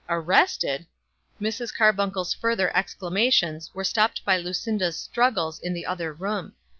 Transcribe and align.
"Arrested!" 0.09 0.87
Mrs. 1.39 1.71
Carbuncle's 1.71 2.33
further 2.33 2.75
exclamations 2.75 3.69
were 3.75 3.83
stopped 3.83 4.25
by 4.25 4.35
Lucinda's 4.35 4.97
struggles 4.97 5.59
in 5.59 5.75
the 5.75 5.85
other 5.85 6.11
room. 6.11 6.53